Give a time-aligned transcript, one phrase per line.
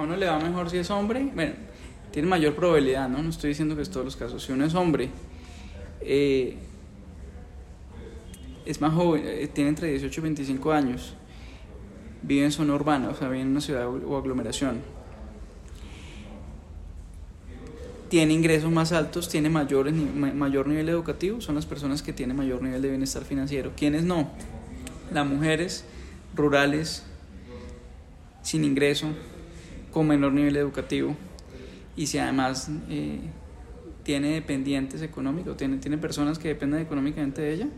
[0.00, 1.52] a uno le va mejor si es hombre, bueno,
[2.10, 3.22] tiene mayor probabilidad, ¿no?
[3.22, 4.42] No estoy diciendo que es todos los casos.
[4.42, 5.10] Si uno es hombre,
[6.00, 6.56] eh,
[8.66, 11.14] es más joven, eh, tiene entre 18 y 25 años,
[12.22, 14.80] vive en zona urbana, o sea, vive en una ciudad o aglomeración,
[18.10, 22.60] tiene ingresos más altos, tiene mayor, mayor nivel educativo, son las personas que tienen mayor
[22.60, 23.70] nivel de bienestar financiero.
[23.76, 24.28] ¿Quiénes no?
[25.12, 25.84] Las mujeres
[26.34, 27.04] rurales,
[28.42, 29.06] sin ingreso,
[29.92, 31.16] con menor nivel educativo,
[31.96, 33.20] y si además eh,
[34.02, 37.68] tiene dependientes económicos, tiene, tiene personas que dependen económicamente de ella,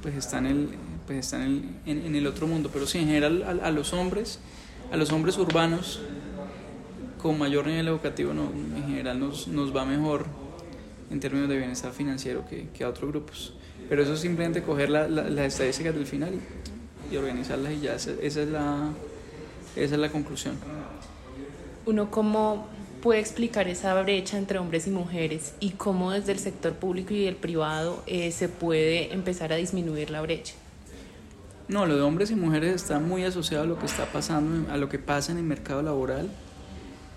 [0.00, 0.68] pues están en el,
[1.06, 2.70] pues están en, el otro mundo.
[2.72, 4.40] Pero sí, en general a, a los hombres,
[4.90, 6.00] a los hombres urbanos,
[7.22, 10.26] con mayor nivel educativo no, en general nos, nos, va mejor
[11.10, 13.54] en términos de bienestar financiero que, que a otros grupos.
[13.88, 16.34] Pero eso es simplemente coger la, las estadísticas del final
[17.10, 18.90] y, organizarlas y ya, esa, es la,
[19.76, 20.56] esa es la conclusión.
[21.84, 22.66] Uno cómo
[23.02, 27.26] puede explicar esa brecha entre hombres y mujeres y cómo desde el sector público y
[27.26, 30.54] el privado eh, se puede empezar a disminuir la brecha.
[31.68, 34.76] No, lo de hombres y mujeres está muy asociado a lo que está pasando, a
[34.76, 36.30] lo que pasa en el mercado laboral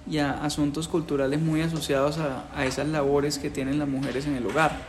[0.10, 4.36] y a asuntos culturales muy asociados a, a, esas labores que tienen las mujeres en
[4.36, 4.80] el hogar,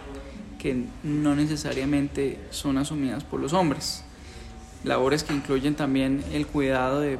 [0.59, 4.03] que no necesariamente son asumidas por los hombres.
[4.85, 7.19] Labores que incluyen también el cuidado de,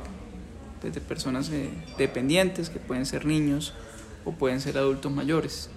[0.81, 3.75] pues, de personas eh, dependientes, que pueden ser niños
[4.25, 5.71] o pueden ser adultos mayores.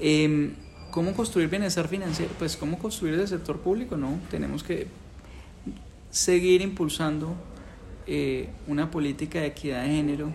[0.00, 0.52] Eh,
[0.90, 2.32] ¿Cómo construir bienestar financiero?
[2.38, 4.18] Pues cómo construir el sector público, ¿no?
[4.30, 4.86] Tenemos que
[6.10, 7.34] seguir impulsando
[8.06, 10.32] eh, una política de equidad de género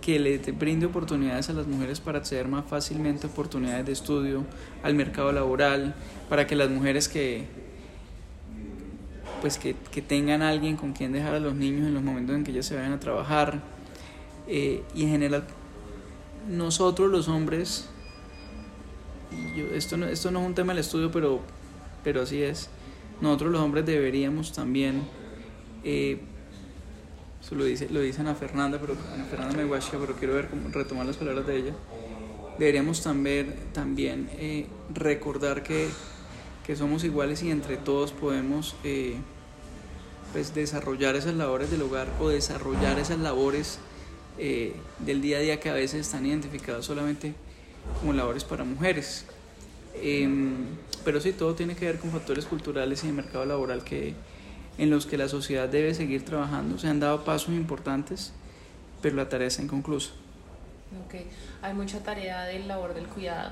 [0.00, 4.44] que le brinde oportunidades a las mujeres para acceder más fácilmente a oportunidades de estudio,
[4.82, 5.94] al mercado laboral,
[6.28, 7.46] para que las mujeres que
[9.42, 12.44] pues que, que tengan alguien con quien dejar a los niños en los momentos en
[12.44, 13.60] que ellas se vayan a trabajar
[14.48, 15.44] eh, y en general
[16.48, 17.90] nosotros los hombres
[19.54, 21.40] yo, esto no esto no es un tema del estudio pero
[22.02, 22.70] pero así es
[23.20, 25.02] nosotros los hombres deberíamos también
[25.84, 26.20] eh,
[27.42, 30.48] eso lo dice, lo dicen a Fernanda, pero a Fernanda me guacha, pero quiero ver
[30.48, 31.72] cómo, retomar las palabras de ella.
[32.56, 35.88] Deberíamos también, también eh, recordar que,
[36.66, 39.16] que, somos iguales y entre todos podemos eh,
[40.32, 43.78] pues desarrollar esas labores del hogar o desarrollar esas labores
[44.38, 47.34] eh, del día a día que a veces están identificadas solamente
[48.00, 49.26] como labores para mujeres.
[49.94, 50.54] Em,
[51.04, 54.14] pero sí, todo tiene que ver con factores culturales y de mercado laboral que,
[54.78, 56.78] en los que la sociedad debe seguir trabajando.
[56.78, 58.32] Se han dado pasos importantes,
[59.02, 60.12] pero la tarea está inconclusa.
[61.06, 61.26] Okay.
[61.62, 63.50] Hay mucha tarea del labor del cuidado,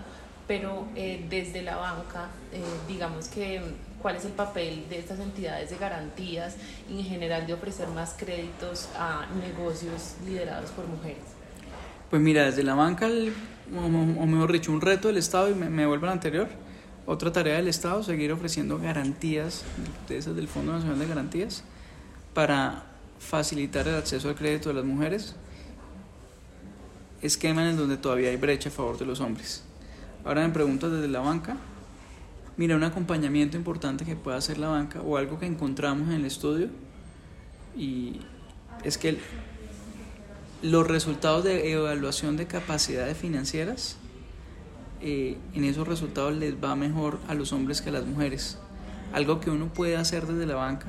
[0.50, 3.60] pero eh, desde la banca, eh, digamos que
[4.02, 6.56] cuál es el papel de estas entidades de garantías
[6.90, 11.22] y en general de ofrecer más créditos a negocios liderados por mujeres.
[12.10, 16.06] Pues mira, desde la banca, o, mejor dicho, un reto del Estado, y me, vuelvo
[16.06, 16.48] al anterior,
[17.06, 19.62] otra tarea del Estado, seguir ofreciendo garantías,
[20.08, 21.62] de esas del Fondo Nacional de Garantías,
[22.34, 22.86] para
[23.20, 25.36] facilitar el acceso al crédito de las mujeres,
[27.22, 29.69] esquema en el donde todavía hay brecha a favor de los hombres.
[30.24, 31.56] Ahora me preguntas desde la banca,
[32.56, 36.24] mira, un acompañamiento importante que pueda hacer la banca o algo que encontramos en el
[36.24, 36.68] estudio,
[37.76, 38.20] y
[38.84, 39.18] es que
[40.62, 43.96] los resultados de evaluación de capacidades financieras
[45.00, 48.58] eh, en esos resultados les va mejor a los hombres que a las mujeres.
[49.14, 50.88] Algo que uno puede hacer desde la banca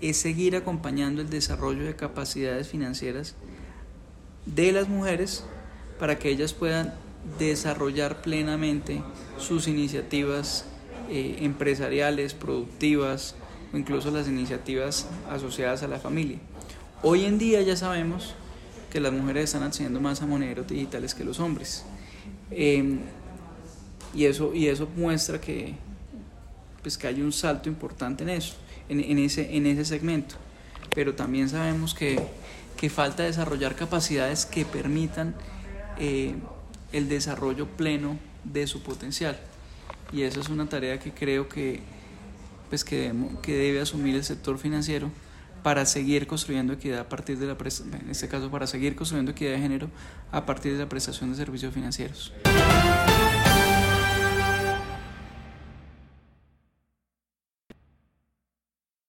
[0.00, 3.34] es seguir acompañando el desarrollo de capacidades financieras
[4.46, 5.44] de las mujeres
[5.98, 6.94] para que ellas puedan
[7.38, 9.02] desarrollar plenamente
[9.38, 10.64] sus iniciativas
[11.08, 13.34] eh, empresariales, productivas
[13.72, 16.38] o incluso las iniciativas asociadas a la familia.
[17.02, 18.34] Hoy en día ya sabemos
[18.90, 21.84] que las mujeres están accediendo más a monederos digitales que los hombres.
[22.50, 23.00] Em,
[24.14, 25.74] y eso, y eso muestra que,
[26.82, 28.54] pues que hay un salto importante en eso,
[28.88, 30.34] en, en, ese, en ese segmento.
[30.94, 32.20] Pero también sabemos que,
[32.76, 35.34] que falta desarrollar capacidades que permitan
[35.98, 36.34] eh,
[36.92, 39.38] el desarrollo pleno de su potencial.
[40.12, 41.80] Y esa es una tarea que creo que,
[42.68, 43.12] pues que,
[43.42, 45.10] que debe asumir el sector financiero
[45.62, 49.52] para seguir construyendo equidad a partir de la en este caso para seguir construyendo equidad
[49.52, 49.88] de género
[50.32, 52.32] a partir de la prestación de servicios financieros.